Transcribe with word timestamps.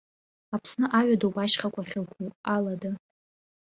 Аԥсны 0.55 0.85
аҩадоуп 0.99 1.35
ашьхақәа 1.43 1.81
ахьықәу, 1.83 2.27
алада. 2.55 2.91